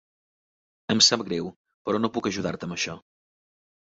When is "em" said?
0.93-1.01